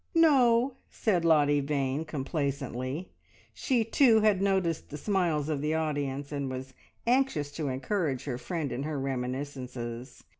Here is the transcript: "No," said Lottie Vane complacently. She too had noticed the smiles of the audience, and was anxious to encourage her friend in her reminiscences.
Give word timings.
"No," 0.15 0.77
said 0.89 1.23
Lottie 1.23 1.59
Vane 1.59 2.05
complacently. 2.05 3.11
She 3.53 3.83
too 3.83 4.21
had 4.21 4.41
noticed 4.41 4.89
the 4.89 4.97
smiles 4.97 5.47
of 5.47 5.61
the 5.61 5.75
audience, 5.75 6.31
and 6.31 6.49
was 6.49 6.73
anxious 7.05 7.51
to 7.51 7.67
encourage 7.67 8.23
her 8.23 8.39
friend 8.39 8.71
in 8.71 8.81
her 8.81 8.99
reminiscences. 8.99 10.23